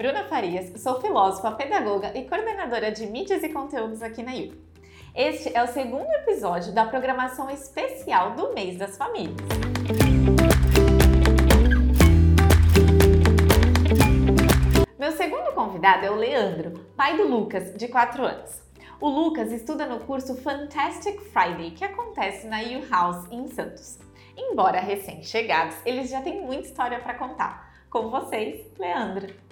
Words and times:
Bruna 0.00 0.24
Farias, 0.24 0.80
sou 0.80 0.98
filósofa, 0.98 1.52
pedagoga 1.52 2.10
e 2.16 2.24
coordenadora 2.24 2.90
de 2.90 3.06
mídias 3.06 3.42
e 3.42 3.50
conteúdos 3.50 4.02
aqui 4.02 4.22
na 4.22 4.34
IU. 4.34 4.54
Este 5.14 5.54
é 5.54 5.62
o 5.62 5.66
segundo 5.66 6.10
episódio 6.10 6.72
da 6.72 6.86
programação 6.86 7.50
especial 7.50 8.30
do 8.30 8.54
Mês 8.54 8.78
das 8.78 8.96
Famílias. 8.96 9.36
Meu 14.98 15.12
segundo 15.12 15.52
convidado 15.52 16.06
é 16.06 16.10
o 16.10 16.14
Leandro, 16.14 16.80
pai 16.96 17.18
do 17.18 17.28
Lucas, 17.28 17.74
de 17.76 17.86
4 17.86 18.24
anos. 18.24 18.62
O 18.98 19.06
Lucas 19.10 19.52
estuda 19.52 19.84
no 19.84 20.00
curso 20.00 20.34
Fantastic 20.34 21.20
Friday, 21.24 21.72
que 21.72 21.84
acontece 21.84 22.46
na 22.46 22.62
U 22.62 22.88
House 22.88 23.30
em 23.30 23.46
Santos. 23.48 23.98
Embora 24.34 24.80
recém-chegados, 24.80 25.76
eles 25.84 26.08
já 26.08 26.22
têm 26.22 26.40
muita 26.40 26.68
história 26.68 26.98
para 27.00 27.18
contar. 27.18 27.70
Com 27.90 28.08
vocês, 28.08 28.64
Leandro. 28.78 29.49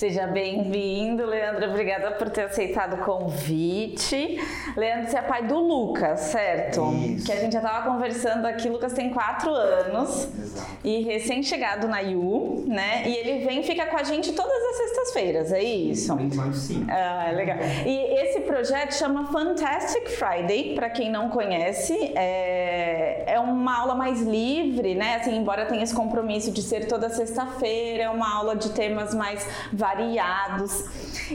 Seja 0.00 0.26
bem-vindo, 0.26 1.26
Leandro. 1.26 1.68
Obrigada 1.68 2.12
por 2.12 2.30
ter 2.30 2.44
aceitado 2.44 2.94
o 2.94 3.04
convite. 3.04 4.40
Leandro, 4.74 5.10
você 5.10 5.18
é 5.18 5.20
pai 5.20 5.46
do 5.46 5.58
Lucas, 5.58 6.20
certo? 6.20 6.90
Isso. 6.94 7.26
Que 7.26 7.32
a 7.32 7.36
gente 7.36 7.52
já 7.52 7.58
estava 7.58 7.90
conversando 7.90 8.46
aqui. 8.46 8.70
Lucas 8.70 8.94
tem 8.94 9.10
quatro 9.10 9.50
anos 9.50 10.26
Exato. 10.34 10.70
e 10.82 11.02
recém-chegado 11.02 11.86
na 11.86 12.00
IU, 12.00 12.64
né? 12.66 13.02
E 13.04 13.14
ele 13.14 13.44
vem 13.44 13.60
e 13.60 13.62
fica 13.62 13.84
com 13.88 13.98
a 13.98 14.02
gente 14.02 14.32
todas 14.32 14.50
as 14.50 14.76
sextas-feiras, 14.78 15.52
é 15.52 15.62
isso? 15.62 16.18
Enquanto, 16.18 16.56
sim. 16.56 16.86
Ah, 16.88 17.26
é 17.28 17.32
legal. 17.32 17.58
E 17.84 18.22
esse 18.22 18.40
projeto 18.40 18.92
chama 18.94 19.30
Fantastic 19.30 20.08
Friday, 20.08 20.74
para 20.76 20.88
quem 20.88 21.10
não 21.10 21.28
conhece, 21.28 22.14
é, 22.16 23.24
é 23.26 23.38
uma 23.38 23.80
aula 23.80 23.94
mais 23.94 24.22
livre, 24.22 24.94
né? 24.94 25.16
Assim, 25.16 25.36
embora 25.36 25.66
tenha 25.66 25.82
esse 25.82 25.94
compromisso 25.94 26.50
de 26.50 26.62
ser 26.62 26.88
toda 26.88 27.10
sexta-feira, 27.10 28.04
é 28.04 28.08
uma 28.08 28.34
aula 28.34 28.56
de 28.56 28.70
temas 28.70 29.14
mais 29.14 29.46
variados. 29.70 29.89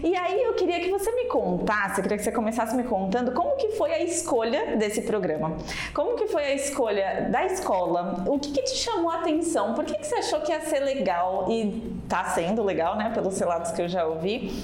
E 0.03 0.15
aí 0.15 0.43
eu 0.43 0.53
queria 0.53 0.79
que 0.79 0.89
você 0.89 1.11
me 1.11 1.25
contasse, 1.25 1.99
eu 1.99 2.03
queria 2.03 2.17
que 2.17 2.23
você 2.23 2.31
começasse 2.31 2.75
me 2.75 2.83
contando 2.83 3.31
como 3.31 3.55
que 3.55 3.71
foi 3.71 3.93
a 3.93 4.03
escolha 4.03 4.75
desse 4.77 5.01
programa. 5.01 5.57
Como 5.93 6.15
que 6.15 6.27
foi 6.27 6.43
a 6.43 6.53
escolha 6.53 7.29
da 7.31 7.45
escola? 7.45 8.23
O 8.27 8.39
que, 8.39 8.51
que 8.51 8.63
te 8.63 8.75
chamou 8.75 9.09
a 9.09 9.19
atenção? 9.19 9.73
Por 9.73 9.85
que, 9.85 9.95
que 9.95 10.05
você 10.05 10.15
achou 10.15 10.41
que 10.41 10.51
ia 10.51 10.61
ser 10.61 10.79
legal? 10.79 11.47
E 11.49 11.99
tá 12.07 12.25
sendo 12.25 12.63
legal, 12.63 12.97
né? 12.97 13.11
Pelos 13.13 13.39
relatos 13.39 13.71
que 13.71 13.81
eu 13.81 13.87
já 13.87 14.05
ouvi. 14.05 14.63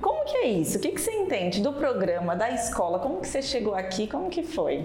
Como 0.00 0.24
que 0.24 0.36
é 0.36 0.46
isso? 0.48 0.78
O 0.78 0.80
que, 0.80 0.92
que 0.92 1.00
você 1.00 1.12
entende 1.12 1.62
do 1.62 1.72
programa, 1.72 2.36
da 2.36 2.50
escola? 2.50 2.98
Como 2.98 3.20
que 3.20 3.28
você 3.28 3.40
chegou 3.40 3.74
aqui? 3.74 4.06
Como 4.06 4.28
que 4.28 4.42
foi? 4.42 4.84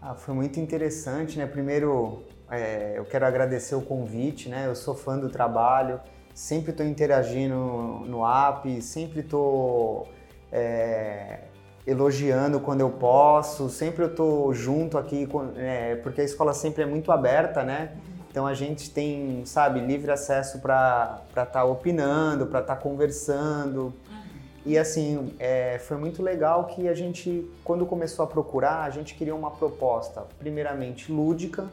Ah, 0.00 0.14
foi 0.14 0.34
muito 0.34 0.58
interessante, 0.60 1.36
né? 1.36 1.46
Primeiro, 1.46 2.22
é, 2.50 2.94
eu 2.96 3.04
quero 3.04 3.26
agradecer 3.26 3.74
o 3.74 3.82
convite, 3.82 4.48
né? 4.48 4.66
Eu 4.66 4.74
sou 4.74 4.94
fã 4.94 5.18
do 5.18 5.28
trabalho, 5.28 6.00
sempre 6.40 6.70
estou 6.70 6.86
interagindo 6.86 7.54
no 8.06 8.24
app, 8.26 8.80
sempre 8.80 9.20
estou 9.20 10.08
elogiando 11.86 12.58
quando 12.60 12.80
eu 12.80 12.88
posso, 12.88 13.68
sempre 13.68 14.04
eu 14.04 14.08
estou 14.08 14.54
junto 14.54 14.96
aqui, 14.96 15.28
é, 15.56 15.96
porque 15.96 16.22
a 16.22 16.24
escola 16.24 16.54
sempre 16.54 16.82
é 16.82 16.86
muito 16.86 17.12
aberta, 17.12 17.62
né? 17.62 17.92
Então 18.30 18.46
a 18.46 18.54
gente 18.54 18.90
tem, 18.90 19.44
sabe, 19.44 19.80
livre 19.80 20.10
acesso 20.10 20.60
para 20.60 21.20
estar 21.36 21.64
opinando, 21.64 22.46
para 22.46 22.60
estar 22.60 22.76
conversando. 22.76 23.92
E 24.64 24.78
assim, 24.78 25.34
é, 25.38 25.78
foi 25.78 25.98
muito 25.98 26.22
legal 26.22 26.64
que 26.64 26.88
a 26.88 26.94
gente, 26.94 27.50
quando 27.62 27.84
começou 27.84 28.24
a 28.24 28.26
procurar, 28.26 28.84
a 28.84 28.90
gente 28.90 29.14
queria 29.14 29.34
uma 29.34 29.50
proposta, 29.50 30.24
primeiramente 30.38 31.12
lúdica, 31.12 31.68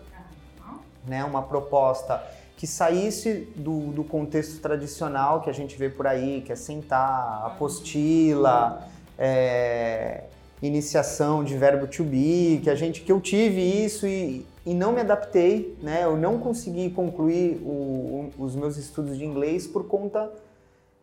né? 1.06 1.24
Uma 1.24 1.42
proposta 1.42 2.22
que 2.58 2.67
saísse 2.67 3.47
do, 3.56 3.91
do 3.91 4.03
contexto 4.03 4.59
tradicional 4.59 5.41
que 5.41 5.50
a 5.50 5.53
gente 5.53 5.78
vê 5.78 5.90
por 5.90 6.06
aí, 6.07 6.41
que 6.45 6.51
é 6.51 6.56
sentar, 6.56 7.44
apostila, 7.45 8.85
é, 9.18 10.23
iniciação 10.62 11.44
de 11.44 11.56
verbo 11.56 11.85
to 11.88 12.03
be, 12.03 12.59
que 12.63 12.69
a 12.69 12.75
gente, 12.75 13.01
que 13.01 13.12
eu 13.12 13.22
tive 13.22 13.62
isso 13.62 14.07
e, 14.07 14.44
e 14.66 14.73
não 14.73 14.91
me 14.91 15.01
adaptei, 15.01 15.78
né? 15.84 16.03
Eu 16.03 16.17
não 16.17 16.40
consegui 16.40 16.90
concluir 16.90 17.62
o- 17.63 18.31
o- 18.38 18.44
os 18.44 18.56
meus 18.56 18.75
estudos 18.75 19.17
de 19.17 19.23
inglês 19.23 19.67
por 19.67 19.85
conta 19.88 20.29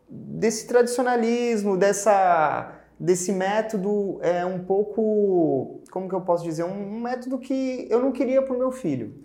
desse 0.09 0.67
tradicionalismo, 0.67 1.77
dessa, 1.77 2.73
desse 2.99 3.31
método 3.31 4.19
é 4.21 4.45
um 4.45 4.59
pouco, 4.59 5.81
como 5.91 6.07
que 6.07 6.15
eu 6.15 6.21
posso 6.21 6.43
dizer, 6.43 6.63
um, 6.63 6.95
um 6.95 6.99
método 7.01 7.37
que 7.37 7.87
eu 7.89 7.99
não 8.01 8.11
queria 8.11 8.41
para 8.41 8.55
o 8.55 8.57
meu 8.57 8.71
filho. 8.71 9.21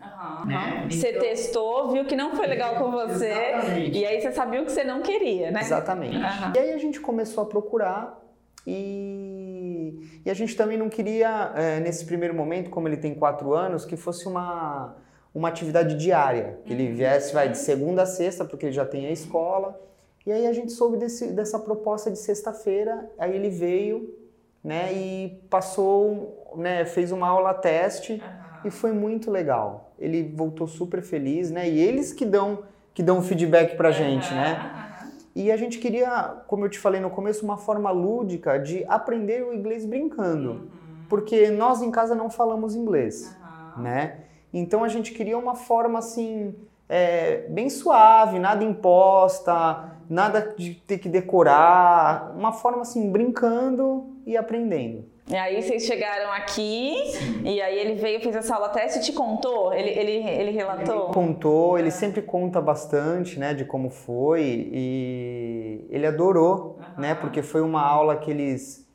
Né? 0.47 0.89
Você 0.91 1.13
testou, 1.13 1.91
viu 1.91 2.05
que 2.05 2.17
não 2.17 2.35
foi 2.35 2.47
legal 2.47 2.77
com 2.77 2.91
você, 2.91 3.31
Exatamente. 3.31 3.99
e 3.99 4.07
aí 4.07 4.21
você 4.21 4.33
sabia 4.33 4.63
o 4.63 4.65
que 4.65 4.73
você 4.73 4.85
não 4.85 5.03
queria, 5.03 5.51
né? 5.51 5.61
Exatamente. 5.61 6.17
Aham. 6.17 6.53
E 6.55 6.59
aí 6.59 6.73
a 6.73 6.79
gente 6.79 7.01
começou 7.01 7.45
a 7.45 7.47
procurar 7.47 8.21
e, 8.67 10.21
e 10.25 10.31
a 10.31 10.35
gente 10.35 10.57
também 10.57 10.77
não 10.77 10.89
queria, 10.89 11.53
é, 11.55 11.81
nesse 11.81 12.05
primeiro 12.05 12.35
momento, 12.35 12.71
como 12.71 12.89
ele 12.89 12.97
tem 12.97 13.15
quatro 13.15 13.55
anos, 13.55 13.85
que 13.85 13.97
fosse 13.97 14.27
uma, 14.27 14.97
uma 15.35 15.49
atividade 15.49 15.97
diária. 15.97 16.59
Que 16.65 16.73
ele 16.73 16.93
viesse, 16.93 17.33
vai, 17.33 17.49
de 17.49 17.59
segunda 17.59 18.03
a 18.03 18.07
sexta, 18.07 18.45
porque 18.45 18.67
ele 18.67 18.73
já 18.73 18.85
tem 18.85 19.07
a 19.07 19.11
escola. 19.11 19.81
E 20.31 20.33
aí 20.33 20.47
a 20.47 20.53
gente 20.53 20.71
soube 20.71 20.97
desse, 20.97 21.33
dessa 21.33 21.59
proposta 21.59 22.09
de 22.09 22.17
sexta-feira, 22.17 23.11
aí 23.19 23.35
ele 23.35 23.51
veio, 23.51 24.15
né, 24.63 24.93
e 24.93 25.43
passou, 25.51 26.55
né, 26.55 26.85
fez 26.85 27.11
uma 27.11 27.27
aula 27.27 27.53
teste 27.53 28.23
e 28.65 28.71
foi 28.71 28.93
muito 28.93 29.29
legal. 29.29 29.93
Ele 29.99 30.23
voltou 30.23 30.69
super 30.69 31.03
feliz, 31.03 31.51
né, 31.51 31.69
e 31.69 31.81
eles 31.81 32.13
que 32.13 32.25
dão, 32.25 32.63
que 32.95 33.03
dão 33.03 33.21
feedback 33.21 33.77
pra 33.77 33.91
gente, 33.91 34.33
né. 34.33 35.01
E 35.35 35.51
a 35.51 35.57
gente 35.57 35.81
queria, 35.81 36.43
como 36.47 36.65
eu 36.65 36.69
te 36.69 36.79
falei 36.79 37.01
no 37.01 37.11
começo, 37.11 37.45
uma 37.45 37.57
forma 37.57 37.91
lúdica 37.91 38.57
de 38.57 38.85
aprender 38.87 39.45
o 39.45 39.53
inglês 39.53 39.85
brincando. 39.85 40.71
Porque 41.09 41.51
nós 41.51 41.83
em 41.83 41.91
casa 41.91 42.15
não 42.15 42.31
falamos 42.31 42.77
inglês, 42.77 43.37
né? 43.77 44.27
Então 44.53 44.85
a 44.85 44.89
gente 44.89 45.13
queria 45.13 45.37
uma 45.37 45.57
forma 45.57 45.99
assim, 45.99 46.55
é, 46.91 47.47
bem 47.49 47.71
suave, 47.71 48.41
nada 48.41 48.65
imposta, 48.65 49.95
nada 50.09 50.55
de 50.59 50.75
ter 50.75 50.99
que 50.99 51.09
decorar, 51.09 52.35
uma 52.37 52.53
forma 52.53 52.83
assim, 52.83 53.09
brincando 53.13 54.07
e 54.27 54.37
aprendendo. 54.37 55.05
E 55.29 55.37
aí 55.37 55.63
vocês 55.63 55.85
chegaram 55.85 56.33
aqui, 56.33 56.97
e 57.45 57.63
aí 57.63 57.79
ele 57.79 57.95
veio, 57.95 58.21
fez 58.21 58.35
essa 58.35 58.57
aula 58.57 58.69
teste 58.71 58.99
e 58.99 59.03
te 59.03 59.13
contou? 59.13 59.73
Ele, 59.73 59.89
ele, 59.91 60.29
ele 60.29 60.51
relatou? 60.51 61.11
Contou, 61.13 61.79
ele 61.79 61.93
sempre 61.93 62.21
conta 62.21 62.61
bastante, 62.61 63.39
né, 63.39 63.55
de 63.55 63.65
como 63.65 63.89
foi 63.89 64.69
e 64.73 65.87
ele 65.89 66.05
adorou, 66.05 66.81
né, 66.99 67.15
porque 67.15 67.43
foi 67.43 67.61
uma 67.61 67.81
aula 67.81 68.17
que 68.17 68.33
eles 68.33 68.91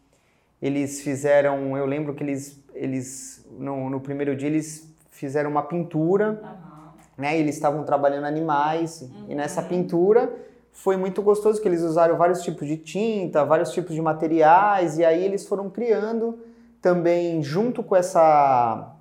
eles 0.61 1.01
fizeram, 1.01 1.77
eu 1.77 1.85
lembro 1.85 2.13
que 2.13 2.23
eles 2.23 2.61
eles 2.73 3.47
no, 3.57 3.89
no 3.89 4.01
primeiro 4.01 4.35
dia 4.35 4.49
eles 4.49 4.93
fizeram 5.11 5.49
uma 5.49 5.63
pintura, 5.63 6.41
né, 7.17 7.37
eles 7.37 7.55
estavam 7.55 7.83
trabalhando 7.83 8.25
animais. 8.25 9.09
E 9.27 9.35
nessa 9.35 9.61
pintura 9.61 10.33
foi 10.71 10.97
muito 10.97 11.21
gostoso 11.21 11.61
que 11.61 11.67
eles 11.67 11.81
usaram 11.81 12.17
vários 12.17 12.41
tipos 12.41 12.67
de 12.67 12.77
tinta, 12.77 13.45
vários 13.45 13.71
tipos 13.71 13.95
de 13.95 14.01
materiais. 14.01 14.97
E 14.97 15.05
aí 15.05 15.23
eles 15.23 15.47
foram 15.47 15.69
criando 15.69 16.37
também 16.81 17.41
junto 17.41 17.81
com 17.81 17.95
essa 17.95 18.91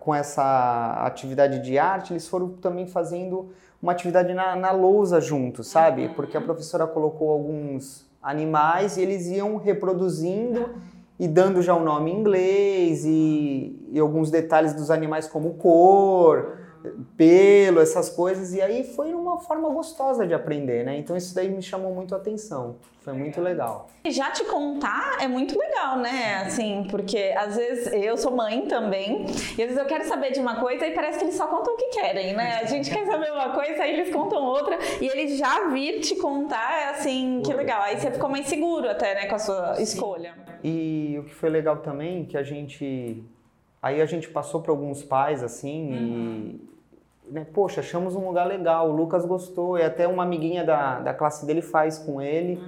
com, 0.00 0.12
essa 0.12 1.04
atividade 1.04 1.60
de 1.60 1.78
arte, 1.78 2.12
eles 2.12 2.26
foram 2.26 2.48
também 2.48 2.88
fazendo 2.88 3.50
uma 3.80 3.92
atividade 3.92 4.34
na, 4.34 4.56
na 4.56 4.72
lousa 4.72 5.20
juntos, 5.20 5.68
sabe? 5.68 6.08
Porque 6.08 6.36
a 6.36 6.40
professora 6.40 6.88
colocou 6.88 7.30
alguns 7.30 8.04
animais 8.20 8.96
e 8.96 9.02
eles 9.02 9.28
iam 9.28 9.56
reproduzindo 9.56 10.70
e 11.18 11.28
dando 11.28 11.62
já 11.62 11.74
o 11.74 11.84
nome 11.84 12.10
em 12.10 12.18
inglês 12.18 13.04
e, 13.04 13.88
e 13.90 13.98
alguns 13.98 14.30
detalhes 14.30 14.74
dos 14.74 14.90
animais 14.90 15.28
como 15.28 15.54
cor, 15.54 16.59
pelo, 17.16 17.80
essas 17.80 18.08
coisas. 18.08 18.54
E 18.54 18.60
aí 18.60 18.84
foi 18.84 19.14
uma 19.14 19.38
forma 19.38 19.68
gostosa 19.68 20.26
de 20.26 20.34
aprender, 20.34 20.84
né? 20.84 20.98
Então 20.98 21.16
isso 21.16 21.34
daí 21.34 21.48
me 21.48 21.62
chamou 21.62 21.94
muito 21.94 22.14
a 22.14 22.18
atenção. 22.18 22.76
Foi 23.02 23.14
muito 23.14 23.40
legal. 23.40 23.88
E 24.04 24.10
já 24.10 24.30
te 24.30 24.44
contar 24.44 25.16
é 25.20 25.26
muito 25.26 25.58
legal, 25.58 25.98
né? 25.98 26.42
Assim, 26.44 26.86
porque 26.90 27.34
às 27.36 27.56
vezes 27.56 27.90
eu 27.92 28.16
sou 28.16 28.30
mãe 28.36 28.66
também, 28.66 29.24
e 29.26 29.62
às 29.62 29.68
vezes 29.68 29.78
eu 29.78 29.86
quero 29.86 30.04
saber 30.06 30.32
de 30.32 30.40
uma 30.40 30.60
coisa 30.60 30.86
e 30.86 30.92
parece 30.92 31.18
que 31.18 31.24
eles 31.24 31.34
só 31.34 31.46
contam 31.46 31.74
o 31.74 31.76
que 31.78 31.88
querem, 31.88 32.34
né? 32.34 32.60
A 32.62 32.66
gente 32.66 32.90
quer 32.90 33.06
saber 33.06 33.32
uma 33.32 33.54
coisa, 33.54 33.82
aí 33.82 33.94
eles 33.98 34.14
contam 34.14 34.42
outra, 34.42 34.78
e 35.00 35.06
eles 35.06 35.38
já 35.38 35.68
vir 35.68 36.00
te 36.00 36.14
contar, 36.16 36.78
é 36.78 36.88
assim, 36.90 37.40
que 37.42 37.52
legal. 37.54 37.82
Aí 37.82 37.98
você 37.98 38.10
ficou 38.10 38.28
mais 38.28 38.46
seguro 38.46 38.88
até, 38.88 39.14
né, 39.14 39.26
com 39.26 39.34
a 39.34 39.38
sua 39.38 39.80
escolha. 39.80 40.34
E 40.62 41.16
o 41.18 41.24
que 41.24 41.34
foi 41.34 41.48
legal 41.48 41.78
também, 41.78 42.26
que 42.26 42.36
a 42.36 42.42
gente. 42.42 43.24
Aí 43.82 44.00
a 44.00 44.06
gente 44.06 44.28
passou 44.28 44.60
para 44.60 44.72
alguns 44.72 45.02
pais 45.02 45.42
assim 45.42 45.92
e. 45.92 46.70
Né, 47.30 47.46
Poxa, 47.54 47.80
achamos 47.80 48.16
um 48.16 48.26
lugar 48.26 48.44
legal, 48.44 48.90
o 48.90 48.92
Lucas 48.92 49.24
gostou, 49.24 49.78
e 49.78 49.82
até 49.82 50.08
uma 50.08 50.24
amiguinha 50.24 50.64
da, 50.64 50.98
da 50.98 51.14
classe 51.14 51.46
dele 51.46 51.62
faz 51.62 51.96
com 51.96 52.20
ele. 52.20 52.60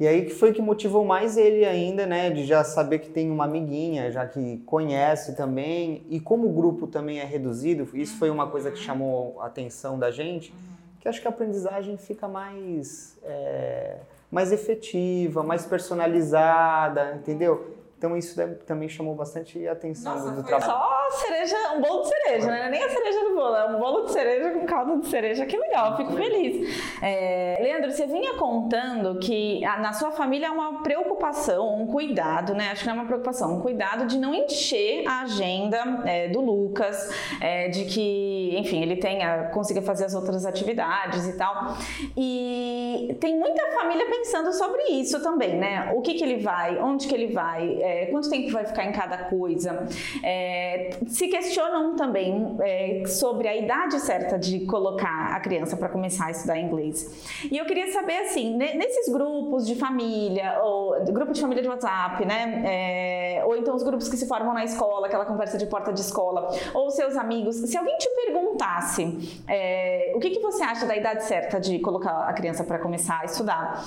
E 0.00 0.06
aí 0.06 0.24
que 0.24 0.32
foi 0.32 0.52
que 0.52 0.62
motivou 0.62 1.04
mais 1.04 1.36
ele 1.36 1.64
ainda, 1.64 2.06
né? 2.06 2.30
De 2.30 2.44
já 2.46 2.64
saber 2.64 3.00
que 3.00 3.10
tem 3.10 3.30
uma 3.30 3.44
amiguinha, 3.44 4.10
já 4.10 4.24
que 4.24 4.58
conhece 4.64 5.36
também. 5.36 6.06
E 6.08 6.20
como 6.20 6.48
o 6.48 6.52
grupo 6.52 6.86
também 6.86 7.18
é 7.18 7.24
reduzido, 7.24 7.86
isso 7.92 8.16
foi 8.16 8.30
uma 8.30 8.46
coisa 8.46 8.70
que 8.70 8.78
chamou 8.78 9.36
a 9.42 9.46
atenção 9.46 9.98
da 9.98 10.10
gente, 10.10 10.54
que 11.00 11.08
que 11.08 11.10
acho 11.10 11.22
que 11.22 11.26
a 11.26 11.30
aprendizagem 11.30 11.96
fica 11.96 12.28
mais, 12.28 13.18
é, 13.22 13.96
mais 14.30 14.52
efetiva, 14.52 15.42
mais 15.42 15.64
personalizada, 15.64 17.14
entendeu? 17.16 17.77
Então 17.98 18.16
isso 18.16 18.40
também 18.64 18.88
chamou 18.88 19.12
bastante 19.16 19.66
atenção 19.66 20.14
Nossa, 20.14 20.30
do, 20.30 20.44
trabalho. 20.44 20.70
Só 20.70 20.98
cereja, 21.10 21.56
um 21.76 21.80
bolo 21.80 22.02
de 22.02 22.08
cereja, 22.08 22.46
né? 22.46 22.68
Nem 22.70 22.82
a 22.82 22.88
cereja 22.88 23.24
do 23.24 23.34
bolo, 23.34 23.56
é 23.56 23.66
um 23.66 23.78
bolo 23.80 24.04
de 24.04 24.12
cereja 24.12 24.50
com 24.52 24.64
caldo 24.66 25.00
de 25.00 25.08
cereja. 25.08 25.44
Que 25.44 25.56
legal, 25.56 25.96
fico 25.96 26.12
feliz. 26.12 26.68
É, 27.02 27.58
Leandro, 27.60 27.90
você 27.90 28.06
vinha 28.06 28.34
contando 28.34 29.18
que 29.18 29.60
na 29.60 29.92
sua 29.92 30.12
família 30.12 30.46
é 30.46 30.50
uma 30.50 30.82
preocupação, 30.82 31.82
um 31.82 31.86
cuidado, 31.88 32.54
né? 32.54 32.70
Acho 32.70 32.82
que 32.82 32.86
não 32.86 32.94
é 32.94 32.98
uma 32.98 33.06
preocupação, 33.06 33.56
um 33.56 33.60
cuidado 33.60 34.06
de 34.06 34.16
não 34.16 34.32
encher 34.32 35.04
a 35.06 35.22
agenda 35.22 36.02
é, 36.04 36.28
do 36.28 36.40
Lucas, 36.40 37.10
é, 37.40 37.68
de 37.68 37.84
que, 37.86 38.54
enfim, 38.58 38.80
ele 38.80 38.96
tenha, 38.96 39.50
consiga 39.52 39.82
fazer 39.82 40.04
as 40.04 40.14
outras 40.14 40.46
atividades 40.46 41.26
e 41.26 41.36
tal. 41.36 41.76
E 42.16 42.87
tem 43.20 43.38
muita 43.38 43.62
família 43.72 44.06
pensando 44.06 44.52
sobre 44.52 44.82
isso 44.90 45.22
também, 45.22 45.56
né? 45.56 45.92
O 45.94 46.00
que, 46.00 46.14
que 46.14 46.24
ele 46.24 46.38
vai, 46.42 46.78
onde 46.80 47.06
que 47.06 47.14
ele 47.14 47.32
vai 47.32 47.80
é, 47.82 48.06
quanto 48.06 48.28
tempo 48.28 48.50
vai 48.50 48.64
ficar 48.64 48.84
em 48.84 48.92
cada 48.92 49.18
coisa. 49.24 49.86
É, 50.22 50.90
se 51.06 51.28
questionam 51.28 51.96
também 51.96 52.56
é, 52.60 53.02
sobre 53.06 53.48
a 53.48 53.56
idade 53.56 54.00
certa 54.00 54.38
de 54.38 54.60
colocar 54.66 55.34
a 55.34 55.40
criança 55.40 55.76
para 55.76 55.88
começar 55.88 56.26
a 56.26 56.30
estudar 56.30 56.58
inglês. 56.58 57.28
E 57.50 57.56
eu 57.56 57.64
queria 57.64 57.90
saber, 57.92 58.18
assim, 58.18 58.56
nesses 58.56 59.12
grupos 59.12 59.66
de 59.66 59.74
família, 59.74 60.60
ou 60.62 61.04
grupo 61.12 61.32
de 61.32 61.40
família 61.40 61.62
de 61.62 61.68
WhatsApp, 61.68 62.24
né? 62.24 62.62
É, 62.66 63.44
ou 63.44 63.56
então 63.56 63.74
os 63.74 63.82
grupos 63.82 64.08
que 64.08 64.16
se 64.16 64.26
formam 64.26 64.54
na 64.54 64.64
escola, 64.64 65.06
aquela 65.06 65.24
conversa 65.24 65.56
de 65.56 65.66
porta 65.66 65.92
de 65.92 66.00
escola, 66.00 66.48
ou 66.74 66.90
seus 66.90 67.16
amigos, 67.16 67.56
se 67.56 67.76
alguém 67.76 67.96
te 67.98 68.08
perguntasse 68.10 69.42
é, 69.46 70.12
o 70.14 70.20
que, 70.20 70.30
que 70.30 70.40
você 70.40 70.62
acha 70.62 70.86
da 70.86 70.96
idade 70.96 71.24
certa 71.24 71.60
de 71.60 71.78
colocar 71.78 72.28
a 72.28 72.32
criança 72.32 72.64
para 72.64 72.78
começar 72.88 73.20
a 73.20 73.24
estudar, 73.26 73.84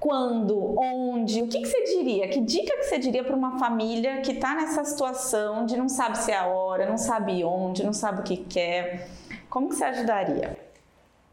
quando, 0.00 0.78
onde, 0.78 1.42
o 1.42 1.48
que, 1.48 1.60
que 1.60 1.66
você 1.66 1.84
diria? 1.84 2.28
Que 2.28 2.40
dica 2.40 2.78
que 2.78 2.84
você 2.84 2.98
diria 2.98 3.22
para 3.22 3.36
uma 3.36 3.58
família 3.58 4.22
que 4.22 4.32
está 4.32 4.54
nessa 4.54 4.82
situação 4.84 5.66
de 5.66 5.76
não 5.76 5.88
sabe 5.88 6.16
se 6.16 6.30
é 6.30 6.38
a 6.38 6.46
hora, 6.46 6.88
não 6.88 6.96
sabe 6.96 7.44
onde, 7.44 7.84
não 7.84 7.92
sabe 7.92 8.20
o 8.20 8.22
que 8.22 8.38
quer? 8.38 9.08
Como 9.50 9.68
que 9.68 9.74
você 9.74 9.84
ajudaria? 9.84 10.56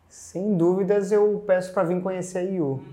Sem 0.10 0.58
dúvidas 0.58 1.12
eu 1.12 1.42
peço 1.48 1.74
para 1.74 1.84
vir 1.84 2.02
conhecer 2.02 2.40
a 2.40 2.44
IU, 2.44 2.84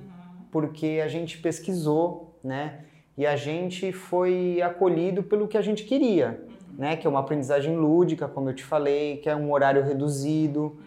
porque 0.52 1.00
a 1.02 1.08
gente 1.08 1.38
pesquisou, 1.38 2.38
né? 2.44 2.84
E 3.16 3.26
a 3.26 3.34
gente 3.34 3.92
foi 3.92 4.62
acolhido 4.62 5.22
pelo 5.22 5.48
que 5.48 5.58
a 5.58 5.62
gente 5.62 5.84
queria, 5.84 6.46
né? 6.76 6.96
Que 6.96 7.06
é 7.06 7.10
uma 7.10 7.20
aprendizagem 7.20 7.76
lúdica, 7.76 8.28
como 8.28 8.50
eu 8.50 8.54
te 8.54 8.64
falei, 8.64 9.16
que 9.16 9.28
é 9.28 9.34
um 9.34 9.50
horário 9.52 9.82
reduzido, 9.82 10.78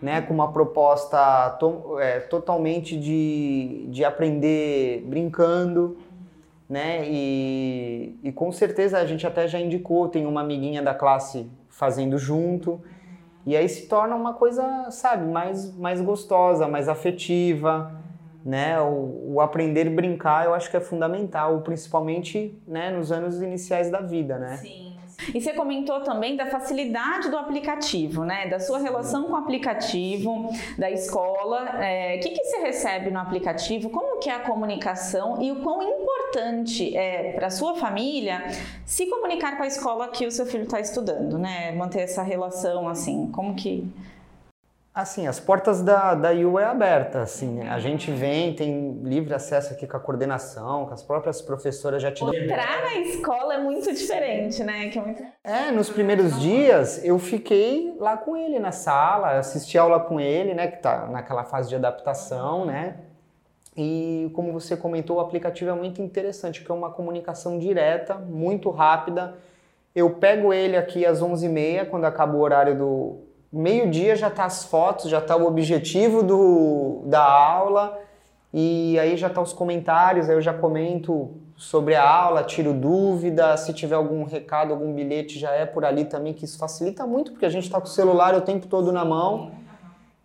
né, 0.00 0.20
com 0.20 0.32
uma 0.32 0.52
proposta 0.52 1.50
to, 1.58 1.98
é, 1.98 2.20
totalmente 2.20 2.96
de, 2.96 3.86
de 3.88 4.04
aprender 4.04 5.02
brincando, 5.06 5.98
né, 6.68 7.02
e, 7.04 8.18
e 8.22 8.30
com 8.32 8.52
certeza 8.52 8.98
a 8.98 9.06
gente 9.06 9.26
até 9.26 9.48
já 9.48 9.58
indicou, 9.58 10.08
tem 10.08 10.26
uma 10.26 10.42
amiguinha 10.42 10.82
da 10.82 10.94
classe 10.94 11.50
fazendo 11.68 12.18
junto, 12.18 12.80
e 13.46 13.56
aí 13.56 13.68
se 13.68 13.88
torna 13.88 14.14
uma 14.14 14.34
coisa, 14.34 14.90
sabe, 14.90 15.24
mais, 15.26 15.74
mais 15.76 16.00
gostosa, 16.00 16.68
mais 16.68 16.88
afetiva, 16.88 17.92
né, 18.44 18.80
o, 18.80 19.34
o 19.34 19.40
aprender 19.40 19.90
brincar 19.90 20.44
eu 20.44 20.54
acho 20.54 20.70
que 20.70 20.76
é 20.76 20.80
fundamental, 20.80 21.60
principalmente, 21.62 22.56
né, 22.66 22.90
nos 22.90 23.10
anos 23.10 23.42
iniciais 23.42 23.90
da 23.90 24.00
vida, 24.00 24.38
né. 24.38 24.58
Sim. 24.58 24.87
E 25.34 25.40
você 25.40 25.52
comentou 25.52 26.00
também 26.00 26.36
da 26.36 26.46
facilidade 26.46 27.28
do 27.28 27.36
aplicativo, 27.36 28.24
né? 28.24 28.46
Da 28.48 28.60
sua 28.60 28.78
relação 28.78 29.24
com 29.24 29.32
o 29.32 29.36
aplicativo, 29.36 30.50
da 30.76 30.90
escola. 30.90 31.84
É, 31.84 32.16
o 32.16 32.20
que, 32.20 32.30
que 32.30 32.44
você 32.44 32.58
recebe 32.58 33.10
no 33.10 33.18
aplicativo? 33.18 33.90
Como 33.90 34.18
que 34.20 34.30
é 34.30 34.34
a 34.34 34.40
comunicação 34.40 35.42
e 35.42 35.50
o 35.50 35.56
quão 35.56 35.82
importante 35.82 36.96
é 36.96 37.32
para 37.32 37.50
sua 37.50 37.74
família 37.74 38.44
se 38.84 39.06
comunicar 39.06 39.56
com 39.56 39.62
a 39.62 39.66
escola 39.66 40.08
que 40.08 40.26
o 40.26 40.30
seu 40.30 40.46
filho 40.46 40.64
está 40.64 40.80
estudando, 40.80 41.38
né? 41.38 41.72
Manter 41.72 42.02
essa 42.02 42.22
relação 42.22 42.88
assim. 42.88 43.28
Como 43.32 43.54
que 43.54 43.86
Assim, 44.98 45.28
as 45.28 45.38
portas 45.38 45.80
da, 45.80 46.12
da 46.12 46.32
U 46.32 46.58
é 46.58 46.64
aberta, 46.64 47.20
assim, 47.20 47.54
né? 47.54 47.70
A 47.70 47.78
gente 47.78 48.10
vem, 48.10 48.52
tem 48.52 49.00
livre 49.04 49.32
acesso 49.32 49.72
aqui 49.72 49.86
com 49.86 49.96
a 49.96 50.00
coordenação, 50.00 50.86
com 50.86 50.92
as 50.92 51.04
próprias 51.04 51.40
professoras 51.40 52.02
já 52.02 52.10
te 52.10 52.24
dão... 52.24 52.34
Entrar 52.34 52.82
na 52.82 52.96
escola 52.96 53.54
é 53.54 53.58
muito 53.58 53.94
diferente, 53.94 54.64
né? 54.64 54.88
Que 54.88 54.98
é, 54.98 55.02
muito... 55.02 55.22
é, 55.44 55.70
nos 55.70 55.88
primeiros 55.88 56.40
dias 56.40 57.04
eu 57.04 57.16
fiquei 57.20 57.94
lá 58.00 58.16
com 58.16 58.36
ele 58.36 58.58
na 58.58 58.72
sala, 58.72 59.38
assisti 59.38 59.78
aula 59.78 60.00
com 60.00 60.18
ele, 60.18 60.52
né? 60.52 60.66
Que 60.66 60.82
tá 60.82 61.06
naquela 61.06 61.44
fase 61.44 61.68
de 61.68 61.76
adaptação, 61.76 62.64
né? 62.64 62.96
E 63.76 64.28
como 64.34 64.52
você 64.52 64.76
comentou, 64.76 65.18
o 65.18 65.20
aplicativo 65.20 65.70
é 65.70 65.74
muito 65.74 66.02
interessante, 66.02 66.58
porque 66.58 66.72
é 66.72 66.74
uma 66.74 66.90
comunicação 66.90 67.56
direta, 67.56 68.14
muito 68.14 68.68
rápida. 68.70 69.36
Eu 69.94 70.10
pego 70.10 70.52
ele 70.52 70.76
aqui 70.76 71.06
às 71.06 71.22
11h30, 71.22 71.86
quando 71.88 72.04
acaba 72.04 72.36
o 72.36 72.40
horário 72.40 72.76
do, 72.76 73.27
meio-dia 73.52 74.14
já 74.14 74.30
tá 74.30 74.44
as 74.44 74.64
fotos, 74.64 75.10
já 75.10 75.20
tá 75.20 75.36
o 75.36 75.46
objetivo 75.46 76.22
do, 76.22 77.02
da 77.06 77.22
aula 77.22 77.98
e 78.52 78.98
aí 78.98 79.16
já 79.16 79.28
tá 79.28 79.40
os 79.40 79.52
comentários, 79.52 80.28
aí 80.28 80.36
eu 80.36 80.40
já 80.40 80.52
comento 80.52 81.30
sobre 81.56 81.94
a 81.94 82.08
aula, 82.08 82.44
tiro 82.44 82.72
dúvida, 82.72 83.56
se 83.56 83.72
tiver 83.72 83.96
algum 83.96 84.24
recado, 84.24 84.72
algum 84.72 84.92
bilhete 84.92 85.38
já 85.38 85.50
é 85.52 85.66
por 85.66 85.84
ali 85.84 86.04
também, 86.04 86.32
que 86.32 86.44
isso 86.44 86.56
facilita 86.56 87.06
muito, 87.06 87.32
porque 87.32 87.46
a 87.46 87.50
gente 87.50 87.64
está 87.64 87.80
com 87.80 87.86
o 87.86 87.90
celular 87.90 88.34
o 88.34 88.40
tempo 88.40 88.66
todo 88.68 88.92
na 88.92 89.04
mão 89.04 89.50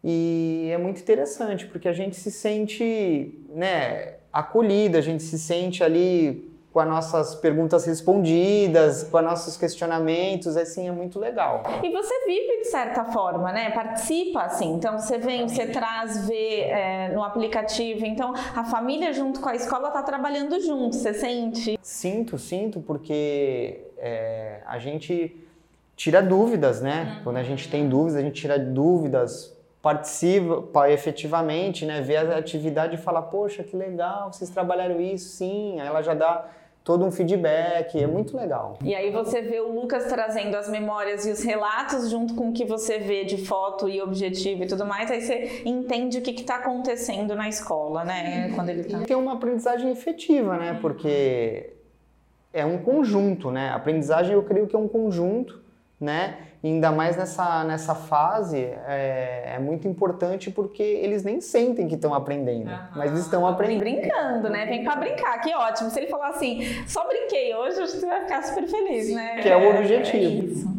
e 0.04 0.70
é 0.72 0.78
muito 0.78 1.02
interessante, 1.02 1.66
porque 1.66 1.88
a 1.88 1.94
gente 1.94 2.16
se 2.16 2.30
sente 2.30 3.44
né, 3.50 4.16
acolhida, 4.32 5.00
a 5.00 5.02
gente 5.02 5.24
se 5.24 5.40
sente 5.40 5.84
ali 5.84 6.53
com 6.74 6.80
as 6.80 6.88
nossas 6.88 7.36
perguntas 7.36 7.86
respondidas, 7.86 9.04
com 9.04 9.18
os 9.18 9.24
nossos 9.24 9.56
questionamentos, 9.56 10.58
assim, 10.58 10.88
é 10.88 10.92
muito 10.92 11.20
legal. 11.20 11.62
E 11.84 11.92
você 11.92 12.26
vive 12.26 12.64
de 12.64 12.66
certa 12.66 13.06
forma, 13.06 13.52
né? 13.52 13.70
Participa, 13.70 14.42
assim, 14.42 14.74
então 14.74 14.98
você 14.98 15.20
vem, 15.20 15.48
você 15.48 15.68
traz, 15.68 16.28
vê 16.28 16.62
é, 16.62 17.10
no 17.14 17.24
aplicativo, 17.24 18.04
então 18.06 18.34
a 18.56 18.64
família 18.64 19.14
junto 19.14 19.40
com 19.40 19.50
a 19.50 19.56
escola 19.56 19.90
está 19.90 20.02
trabalhando 20.02 20.60
junto, 20.60 20.96
você 20.96 21.14
sente? 21.14 21.78
Sinto, 21.80 22.40
sinto, 22.40 22.82
porque 22.82 23.82
é, 24.00 24.62
a 24.66 24.80
gente 24.80 25.40
tira 25.96 26.24
dúvidas, 26.24 26.82
né? 26.82 27.18
Uhum. 27.18 27.24
Quando 27.26 27.38
a 27.38 27.44
gente 27.44 27.70
tem 27.70 27.88
dúvidas, 27.88 28.16
a 28.16 28.22
gente 28.22 28.42
tira 28.42 28.58
dúvidas, 28.58 29.56
participa 29.80 30.90
efetivamente, 30.90 31.86
né? 31.86 32.02
Vê 32.02 32.18
a 32.18 32.36
atividade 32.36 32.96
e 32.96 32.98
fala, 32.98 33.22
poxa, 33.22 33.64
que 33.64 33.76
legal, 33.76 34.34
vocês 34.34 34.50
trabalharam 34.50 35.00
isso, 35.00 35.38
sim. 35.38 35.80
Aí 35.80 35.86
ela 35.86 36.02
já 36.02 36.16
dá 36.16 36.50
todo 36.84 37.06
um 37.06 37.12
feedback, 37.12 38.02
é 38.02 38.06
muito 38.06 38.36
legal. 38.36 38.78
E 38.84 38.94
aí 38.94 39.10
você 39.10 39.42
vê 39.42 39.60
o 39.62 39.72
Lucas 39.72 40.06
trazendo 40.06 40.56
as 40.56 40.70
memórias 40.70 41.26
e 41.26 41.32
os 41.32 41.42
relatos 41.42 42.10
junto 42.10 42.36
com 42.36 42.50
o 42.50 42.54
que 42.54 42.66
você 42.66 43.00
vê 43.00 43.24
de 43.24 43.46
foto 43.46 43.88
e 43.88 44.02
objetivo 44.02 44.64
e 44.64 44.68
tudo 44.68 44.86
mais, 44.86 45.10
aí 45.10 45.22
você 45.22 45.62
entende 45.66 46.18
o 46.18 46.22
que 46.22 46.32
está 46.32 46.58
acontecendo 46.58 47.36
na 47.36 47.48
escola, 47.48 48.04
né? 48.04 48.52
Quando 48.54 48.70
ele 48.70 48.84
tá... 48.84 49.00
Tem 49.00 49.16
uma 49.16 49.34
aprendizagem 49.34 49.90
efetiva, 49.92 50.58
né? 50.58 50.78
Porque 50.82 51.72
é 52.52 52.66
um 52.66 52.78
conjunto, 52.78 53.50
né? 53.50 53.70
A 53.70 53.76
aprendizagem 53.76 54.34
eu 54.34 54.44
creio 54.44 54.68
que 54.68 54.76
é 54.76 54.80
um 54.80 54.88
conjunto, 54.88 55.62
né? 56.00 56.38
E 56.64 56.68
ainda 56.68 56.94
mais 56.94 57.18
nessa, 57.18 57.66
nessa 57.66 57.94
fase, 57.94 58.58
é, 58.88 59.56
é, 59.56 59.60
muito 59.60 59.86
importante 59.86 60.50
porque 60.50 60.82
eles 60.82 61.22
nem 61.22 61.42
sentem 61.42 61.90
que 61.90 61.96
estão 61.96 62.14
aprendendo, 62.14 62.72
uhum. 62.72 62.78
mas 62.96 63.20
estão 63.20 63.46
aprendendo. 63.46 63.82
Brincando, 63.82 64.50
né? 64.50 64.66
Vem 64.66 64.82
pra 64.82 64.96
brincar, 64.96 65.42
que 65.42 65.54
ótimo. 65.54 65.90
Se 65.90 66.00
ele 66.00 66.08
falar 66.08 66.30
assim, 66.30 66.62
só 66.88 67.06
brinquei 67.06 67.54
hoje, 67.54 67.82
acho 67.82 67.92
que 67.92 68.00
você 68.00 68.06
vai 68.06 68.22
ficar 68.22 68.44
super 68.44 68.66
feliz, 68.66 69.14
né? 69.14 69.42
Que 69.42 69.50
é 69.50 69.58
o 69.58 69.78
objetivo. 69.78 70.16
É 70.16 70.46
isso. 70.46 70.74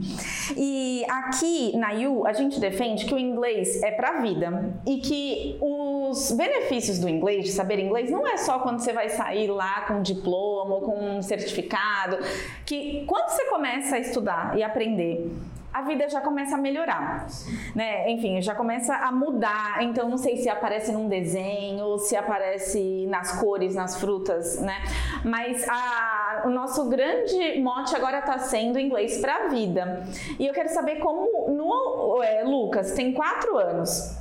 E 0.57 1.05
aqui 1.09 1.77
na 1.77 1.93
U, 2.09 2.27
a 2.27 2.33
gente 2.33 2.59
defende 2.59 3.05
que 3.05 3.15
o 3.15 3.19
inglês 3.19 3.83
é 3.83 3.91
pra 3.91 4.21
vida 4.21 4.75
e 4.87 4.99
que 4.99 5.59
os 5.61 6.33
benefícios 6.33 6.99
do 6.99 7.09
inglês, 7.09 7.45
de 7.45 7.53
saber 7.53 7.79
inglês, 7.79 8.11
não 8.11 8.27
é 8.27 8.39
só 8.39 8.59
quando 8.59 8.79
você 8.79 8.93
vai 8.93 9.09
sair 9.11 9.49
lá 9.49 9.83
com 9.83 9.95
um 9.95 10.03
diploma 10.03 10.77
ou 10.77 10.81
com 10.81 11.19
um 11.19 11.23
certificado, 11.23 12.19
que 12.65 13.05
quando 13.07 13.29
você 13.29 13.45
começa 13.47 13.97
a 13.97 13.99
estudar 13.99 14.57
e 14.57 14.63
aprender, 14.63 15.31
a 15.75 15.83
vida 15.83 16.09
já 16.09 16.21
começa 16.21 16.55
a 16.55 16.59
melhorar, 16.59 17.27
né? 17.75 18.09
Enfim, 18.09 18.41
já 18.41 18.55
começa 18.55 18.95
a 18.95 19.11
mudar. 19.11 19.83
Então, 19.83 20.09
não 20.09 20.17
sei 20.17 20.37
se 20.37 20.49
aparece 20.49 20.93
num 20.93 21.09
desenho, 21.09 21.99
se 21.99 22.15
aparece 22.15 23.07
nas 23.09 23.41
cores, 23.41 23.75
nas 23.75 23.99
frutas, 23.99 24.61
né? 24.61 24.77
Mas 25.25 25.69
a, 25.69 26.43
o 26.47 26.51
nosso 26.51 26.89
grande 26.89 27.61
mote 27.61 27.97
agora 27.97 28.21
está 28.21 28.39
sendo 28.39 28.79
inglês 28.79 29.19
para 29.19 29.35
a 29.35 29.49
vida. 29.49 30.05
E 30.39 30.47
eu 30.47 30.55
quero 30.55 30.69
saber 30.69 31.01
como 31.01 31.51
no 31.51 32.23
é, 32.23 32.45
Lucas 32.45 32.93
tem 32.93 33.13
quatro 33.13 33.59
anos. 33.59 34.17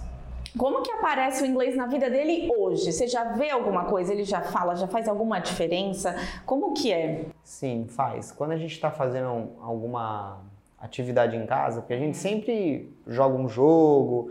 Como 0.57 0.81
que 0.81 0.91
aparece 0.91 1.43
o 1.43 1.45
inglês 1.45 1.75
na 1.75 1.85
vida 1.85 2.09
dele 2.09 2.51
hoje? 2.57 2.91
Você 2.91 3.07
já 3.07 3.25
vê 3.25 3.51
alguma 3.51 3.85
coisa? 3.85 4.11
Ele 4.11 4.23
já 4.23 4.41
fala? 4.41 4.75
Já 4.75 4.87
faz 4.87 5.07
alguma 5.07 5.37
diferença? 5.39 6.15
Como 6.47 6.73
que 6.73 6.91
é? 6.91 7.25
Sim, 7.43 7.85
faz. 7.87 8.31
Quando 8.31 8.53
a 8.53 8.57
gente 8.57 8.73
está 8.73 8.89
fazendo 8.89 9.51
alguma 9.61 10.41
atividade 10.83 11.35
em 11.37 11.45
casa, 11.45 11.79
porque 11.81 11.93
a 11.93 11.97
gente 11.97 12.17
sempre 12.17 12.93
joga 13.07 13.37
um 13.37 13.47
jogo. 13.47 14.29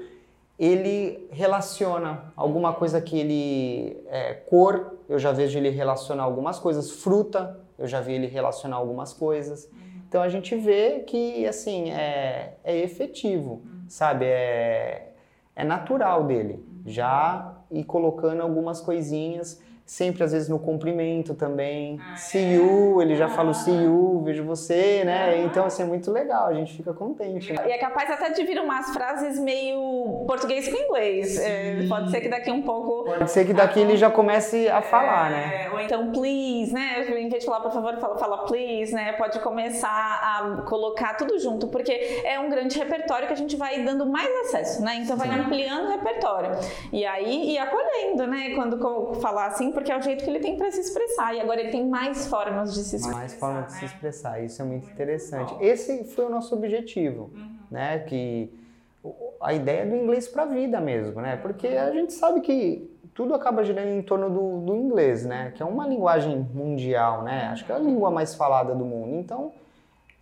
ele 0.58 1.26
relaciona 1.32 2.32
alguma 2.36 2.74
coisa 2.74 3.00
que 3.00 3.18
ele 3.18 3.96
é, 4.06 4.34
cor, 4.34 4.98
eu 5.08 5.18
já 5.18 5.32
vejo 5.32 5.58
ele 5.58 5.70
relacionar 5.70 6.24
algumas 6.24 6.58
coisas, 6.58 6.90
fruta, 6.90 7.58
eu 7.78 7.88
já 7.88 8.00
vi 8.00 8.12
ele 8.12 8.26
relacionar 8.26 8.76
algumas 8.76 9.12
coisas. 9.12 9.68
Então 10.06 10.22
a 10.22 10.28
gente 10.28 10.54
vê 10.54 11.00
que 11.00 11.46
assim 11.46 11.90
é, 11.90 12.58
é 12.62 12.76
efetivo, 12.76 13.62
sabe? 13.88 14.26
É, 14.26 15.14
é 15.56 15.64
natural 15.64 16.24
dele 16.24 16.62
já 16.84 17.56
ir 17.70 17.84
colocando 17.84 18.42
algumas 18.42 18.80
coisinhas 18.80 19.60
sempre 19.92 20.24
às 20.24 20.32
vezes 20.32 20.48
no 20.48 20.58
cumprimento 20.58 21.34
também. 21.34 22.00
Ah, 22.00 22.16
see 22.16 22.38
é? 22.38 22.54
you, 22.54 23.02
ele 23.02 23.14
já 23.14 23.26
ah. 23.26 23.28
fala 23.28 23.50
o 23.50 23.54
see 23.54 23.84
you, 23.84 24.22
vejo 24.24 24.42
você, 24.42 25.04
né? 25.04 25.24
Ah. 25.24 25.36
Então, 25.36 25.66
assim, 25.66 25.82
é 25.82 25.84
muito 25.84 26.10
legal, 26.10 26.46
a 26.46 26.54
gente 26.54 26.74
fica 26.74 26.94
contente. 26.94 27.52
Né? 27.52 27.62
E 27.66 27.72
é 27.72 27.76
capaz 27.76 28.10
até 28.10 28.30
de 28.30 28.42
vir 28.42 28.58
umas 28.58 28.88
frases 28.90 29.38
meio 29.38 30.24
português 30.26 30.66
com 30.66 30.78
inglês. 30.78 31.38
É, 31.38 31.86
pode 31.86 32.10
ser 32.10 32.22
que 32.22 32.28
daqui 32.30 32.50
um 32.50 32.62
pouco. 32.62 33.04
Pode 33.04 33.30
ser 33.30 33.44
que 33.44 33.52
daqui 33.52 33.80
ele 33.80 33.98
já 33.98 34.10
comece 34.10 34.66
a 34.70 34.80
falar, 34.80 35.30
é, 35.30 35.34
né? 35.34 35.70
Ou 35.70 35.80
então, 35.80 36.10
please, 36.10 36.72
né? 36.72 37.06
Em 37.10 37.28
vez 37.28 37.44
de 37.44 37.46
falar, 37.46 37.60
por 37.60 37.72
favor, 37.72 37.94
fala, 37.98 38.16
fala 38.16 38.38
please, 38.46 38.94
né? 38.94 39.12
Pode 39.12 39.40
começar 39.40 39.90
a 39.90 40.62
colocar 40.62 41.18
tudo 41.18 41.38
junto, 41.38 41.68
porque 41.68 41.92
é 42.24 42.40
um 42.40 42.48
grande 42.48 42.78
repertório 42.78 43.26
que 43.26 43.34
a 43.34 43.36
gente 43.36 43.56
vai 43.56 43.82
dando 43.82 44.06
mais 44.06 44.34
acesso, 44.46 44.82
né? 44.82 45.00
Então 45.02 45.18
vai 45.18 45.28
Sim. 45.28 45.40
ampliando 45.40 45.88
o 45.88 45.90
repertório. 45.90 46.52
E 46.90 47.04
aí, 47.04 47.52
e 47.52 47.58
acolhendo, 47.58 48.26
né? 48.26 48.54
Quando 48.54 48.80
falar 49.20 49.48
assim, 49.48 49.70
porque 49.82 49.92
é 49.92 49.98
o 49.98 50.02
jeito 50.02 50.22
que 50.22 50.30
ele 50.30 50.38
tem 50.38 50.56
para 50.56 50.70
se 50.70 50.80
expressar. 50.80 51.34
E 51.34 51.40
agora 51.40 51.60
ele 51.60 51.70
tem 51.70 51.86
mais 51.86 52.28
formas 52.28 52.72
de 52.72 52.84
se 52.84 52.96
expressar. 52.96 53.18
Mais 53.18 53.34
formas 53.34 53.66
de 53.66 53.72
se 53.72 53.84
expressar. 53.84 54.42
Isso 54.42 54.62
é 54.62 54.64
muito 54.64 54.88
interessante. 54.88 55.54
Esse 55.60 56.04
foi 56.04 56.24
o 56.24 56.30
nosso 56.30 56.54
objetivo, 56.54 57.30
uhum. 57.34 57.56
né? 57.70 57.98
Que 57.98 58.52
a 59.40 59.52
ideia 59.52 59.84
do 59.84 59.96
inglês 59.96 60.28
para 60.28 60.44
a 60.44 60.46
vida 60.46 60.80
mesmo, 60.80 61.20
né? 61.20 61.36
Porque 61.36 61.66
a 61.66 61.90
gente 61.90 62.12
sabe 62.12 62.40
que 62.40 62.88
tudo 63.12 63.34
acaba 63.34 63.64
girando 63.64 63.88
em 63.88 64.02
torno 64.02 64.30
do, 64.30 64.60
do 64.64 64.76
inglês, 64.76 65.26
né? 65.26 65.52
Que 65.54 65.62
é 65.62 65.66
uma 65.66 65.86
linguagem 65.86 66.38
mundial, 66.54 67.22
né? 67.22 67.48
Acho 67.52 67.66
que 67.66 67.72
é 67.72 67.74
a 67.74 67.78
língua 67.78 68.10
mais 68.10 68.36
falada 68.36 68.72
do 68.74 68.84
mundo. 68.84 69.16
Então, 69.16 69.52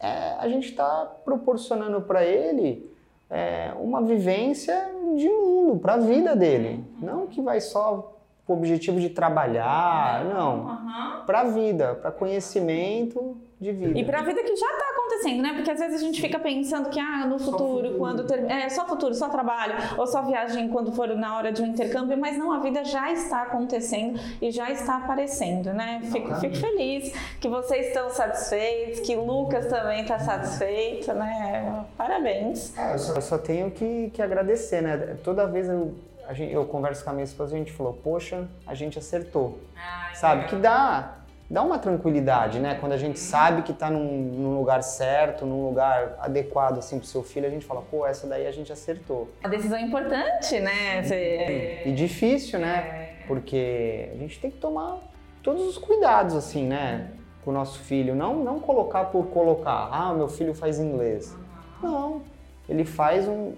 é, 0.01 0.37
a 0.39 0.49
gente 0.49 0.71
está 0.71 1.05
proporcionando 1.23 2.01
para 2.01 2.25
ele 2.25 2.91
é, 3.29 3.73
uma 3.79 4.01
vivência 4.01 4.91
de 5.17 5.29
mundo, 5.29 5.79
para 5.79 5.95
a 5.95 5.99
vida 5.99 6.35
dele. 6.35 6.83
Não 6.99 7.27
que 7.27 7.43
vai 7.43 7.61
só 7.61 8.20
com 8.51 8.55
o 8.55 8.57
objetivo 8.57 8.99
de 8.99 9.11
trabalhar, 9.11 10.25
não. 10.25 10.65
Uhum. 10.65 11.25
Para 11.25 11.45
vida, 11.45 11.95
para 11.95 12.11
conhecimento 12.11 13.37
de 13.61 13.71
vida. 13.71 13.97
E 13.97 14.05
para 14.05 14.19
a 14.19 14.23
vida 14.23 14.43
que 14.43 14.57
já 14.57 14.67
está 14.67 14.85
acontecendo, 14.91 15.41
né? 15.41 15.53
Porque 15.55 15.71
às 15.71 15.79
vezes 15.79 16.01
a 16.01 16.05
gente 16.05 16.21
fica 16.21 16.37
pensando 16.37 16.91
que 16.91 16.99
ah, 16.99 17.27
no 17.27 17.39
futuro, 17.39 17.91
futuro. 17.91 17.99
quando 17.99 18.27
ter... 18.27 18.51
é 18.51 18.69
só 18.69 18.85
futuro, 18.89 19.15
só 19.15 19.29
trabalho, 19.29 19.75
ou 19.97 20.05
só 20.05 20.23
viagem 20.23 20.69
quando 20.69 20.91
for 20.91 21.15
na 21.15 21.37
hora 21.37 21.53
de 21.53 21.63
um 21.63 21.67
intercâmbio, 21.67 22.19
mas 22.19 22.37
não, 22.37 22.51
a 22.51 22.59
vida 22.59 22.85
já 22.85 23.13
está 23.13 23.43
acontecendo 23.43 24.19
e 24.43 24.51
já 24.51 24.69
está 24.69 24.97
aparecendo, 24.97 25.73
né? 25.73 26.01
Fico, 26.11 26.35
fico 26.41 26.57
feliz 26.57 27.15
que 27.41 27.49
vocês 27.49 27.87
estão 27.87 28.11
satisfeitos, 28.11 28.99
que 28.99 29.15
o 29.15 29.25
Lucas 29.25 29.67
também 29.67 30.03
está 30.03 30.19
satisfeito, 30.19 31.13
né? 31.13 31.85
Parabéns. 31.97 32.77
É, 32.77 32.95
eu, 32.95 32.99
só, 32.99 33.15
eu 33.15 33.23
só 33.23 33.39
tenho 33.39 33.71
que, 33.71 34.11
que 34.13 34.21
agradecer, 34.21 34.81
né? 34.83 35.17
Toda 35.23 35.47
vez 35.47 35.69
eu 35.69 35.95
gente, 36.33 36.53
eu 36.53 36.65
converso 36.65 37.05
com 37.05 37.11
a 37.11 37.13
minha 37.13 37.25
esposa 37.25 37.53
e 37.53 37.57
a 37.57 37.59
gente 37.59 37.73
falou, 37.73 37.93
poxa, 37.93 38.47
a 38.67 38.75
gente 38.75 38.99
acertou. 38.99 39.59
Ah, 39.77 40.11
sabe? 40.15 40.47
Que 40.47 40.57
dá, 40.57 41.19
dá 41.51 41.63
uma 41.63 41.79
tranquilidade, 41.79 42.61
né? 42.61 42.77
Quando 42.79 42.93
a 42.93 42.97
gente 42.97 43.19
sabe 43.19 43.63
que 43.63 43.73
está 43.73 43.91
num, 43.91 44.05
num, 44.05 44.57
lugar 44.57 44.83
certo, 44.83 45.45
num 45.45 45.67
lugar 45.67 46.17
adequado 46.21 46.79
assim 46.79 46.99
pro 46.99 47.07
seu 47.07 47.25
filho, 47.25 47.47
a 47.47 47.51
gente 47.51 47.67
fala, 47.67 47.83
pô, 47.83 48.07
essa 48.07 48.27
daí 48.27 48.47
a 48.47 48.53
gente 48.53 48.73
acertou. 48.73 49.29
A 49.43 49.49
decisão 49.49 49.77
é 49.77 49.83
importante, 49.83 50.61
né? 50.61 51.03
Você... 51.03 51.83
E 51.85 51.93
difícil, 51.93 52.61
né? 52.61 53.17
É. 53.23 53.27
Porque 53.27 54.11
a 54.15 54.17
gente 54.17 54.39
tem 54.39 54.51
que 54.51 54.59
tomar 54.59 54.99
todos 55.43 55.67
os 55.67 55.77
cuidados, 55.77 56.37
assim, 56.37 56.67
né? 56.67 57.11
Com 57.45 57.51
o 57.51 57.55
nosso 57.55 57.81
filho. 57.81 58.15
Não, 58.15 58.37
não 58.45 58.61
colocar 58.61 59.07
por 59.07 59.27
colocar, 59.27 59.89
ah, 59.91 60.15
meu 60.15 60.29
filho 60.29 60.55
faz 60.55 60.79
inglês. 60.79 61.37
Não. 61.83 62.23
Ele 62.69 62.85
faz 62.85 63.27
um, 63.27 63.55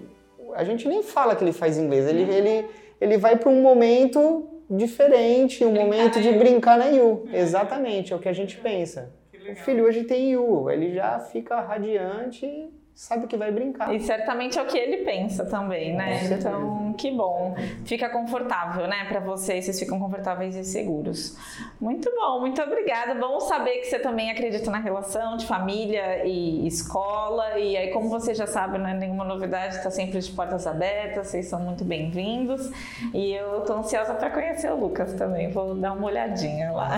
a 0.55 0.63
gente 0.63 0.87
nem 0.87 1.03
fala 1.03 1.35
que 1.35 1.43
ele 1.43 1.53
faz 1.53 1.77
inglês, 1.77 2.07
ele, 2.07 2.23
ele, 2.23 2.67
ele 2.99 3.17
vai 3.17 3.35
para 3.35 3.49
um 3.49 3.61
momento 3.61 4.47
diferente, 4.69 5.65
um 5.65 5.71
brincar 5.71 5.85
momento 5.85 6.21
de 6.21 6.31
brincar 6.31 6.77
na 6.77 6.85
You. 6.87 7.27
Exatamente, 7.31 8.13
é 8.13 8.15
o 8.15 8.19
que 8.19 8.29
a 8.29 8.33
gente 8.33 8.57
pensa. 8.57 9.11
O 9.51 9.55
filho 9.55 9.85
hoje 9.85 10.03
tem 10.03 10.31
You, 10.31 10.69
ele 10.69 10.93
já 10.93 11.19
fica 11.19 11.59
radiante 11.59 12.69
sabe 12.93 13.27
que 13.27 13.35
vai 13.35 13.51
brincar. 13.51 13.93
E 13.93 13.99
certamente 13.99 14.57
é 14.57 14.61
o 14.61 14.65
que 14.65 14.77
ele 14.77 14.97
pensa 14.97 15.45
também, 15.45 15.95
né? 15.95 16.23
Então, 16.25 16.82
que 16.93 17.11
bom. 17.11 17.55
Fica 17.85 18.09
confortável, 18.09 18.87
né, 18.87 19.05
para 19.07 19.19
vocês, 19.19 19.65
vocês 19.65 19.79
ficam 19.79 19.99
confortáveis 19.99 20.55
e 20.55 20.63
seguros. 20.63 21.35
Muito 21.79 22.09
bom, 22.15 22.39
muito 22.39 22.61
obrigada. 22.61 23.15
Bom 23.15 23.39
saber 23.39 23.79
que 23.79 23.85
você 23.85 23.99
também 23.99 24.31
acredita 24.31 24.69
na 24.71 24.79
relação 24.79 25.37
de 25.37 25.45
família 25.45 26.25
e 26.25 26.65
escola. 26.67 27.59
E 27.59 27.75
aí, 27.75 27.89
como 27.91 28.09
você 28.09 28.33
já 28.33 28.47
sabe, 28.47 28.77
não 28.77 28.87
é 28.87 28.93
nenhuma 28.93 29.23
novidade, 29.23 29.75
está 29.75 29.91
sempre 29.91 30.19
de 30.19 30.31
portas 30.31 30.65
abertas, 30.65 31.27
vocês 31.27 31.47
são 31.47 31.59
muito 31.59 31.83
bem-vindos. 31.83 32.71
E 33.13 33.33
eu 33.33 33.61
tô 33.61 33.73
ansiosa 33.73 34.13
para 34.13 34.29
conhecer 34.29 34.71
o 34.71 34.75
Lucas 34.75 35.13
também, 35.13 35.51
vou 35.51 35.75
dar 35.75 35.93
uma 35.93 36.07
olhadinha 36.07 36.71
lá. 36.71 36.97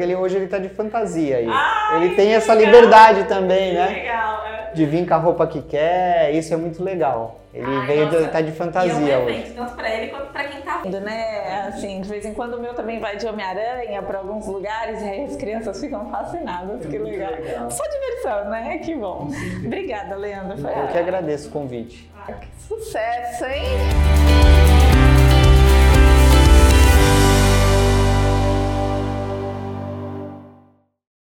Ele, 0.00 0.14
hoje 0.16 0.36
ele 0.36 0.48
tá 0.48 0.58
de 0.58 0.68
fantasia 0.68 1.36
aí. 1.38 1.48
Ai, 1.48 1.96
ele 2.04 2.14
tem 2.14 2.34
essa 2.34 2.54
legal. 2.54 2.72
liberdade 2.72 3.24
também, 3.24 3.74
né? 3.74 3.86
Legal, 3.86 4.46
é 4.46 4.49
de 4.74 4.86
vir 4.86 5.06
com 5.06 5.14
a 5.14 5.18
roupa 5.18 5.46
que 5.46 5.62
quer, 5.62 6.32
isso 6.32 6.52
é 6.52 6.56
muito 6.56 6.82
legal. 6.82 7.36
Ele 7.52 7.66
Ai, 7.66 7.86
veio 7.86 8.04
nossa. 8.06 8.22
de, 8.22 8.28
tá 8.28 8.40
de 8.40 8.52
fantasia 8.52 8.92
e 9.00 9.10
é 9.10 9.18
um 9.18 9.28
evento, 9.28 9.44
hoje. 9.46 9.54
tanto 9.54 9.74
pra 9.74 9.90
ele 9.90 10.06
quanto 10.12 10.32
pra 10.32 10.44
quem 10.44 10.60
tá 10.62 10.78
vindo, 10.84 11.00
né? 11.00 11.66
Assim, 11.66 12.00
de 12.00 12.08
vez 12.08 12.24
em 12.24 12.32
quando 12.32 12.54
o 12.54 12.60
meu 12.60 12.74
também 12.74 13.00
vai 13.00 13.16
de 13.16 13.26
Homem-Aranha 13.26 14.00
pra 14.02 14.18
alguns 14.18 14.46
lugares 14.46 15.02
e 15.02 15.04
aí 15.04 15.24
as 15.24 15.34
crianças 15.34 15.80
ficam 15.80 16.08
fascinadas. 16.10 16.86
É 16.86 16.88
que 16.88 16.96
legal. 16.98 17.32
legal. 17.32 17.70
Só 17.70 17.82
diversão, 17.88 18.50
né? 18.50 18.78
Que 18.78 18.94
bom. 18.94 19.28
Obrigada, 19.66 20.14
Leandro. 20.14 20.58
Foi 20.58 20.70
Eu 20.70 20.86
que 20.88 20.98
agradeço 20.98 21.48
o 21.48 21.50
convite. 21.50 22.08
Ah, 22.28 22.32
que 22.34 22.48
sucesso, 22.62 23.44
hein? 23.46 24.79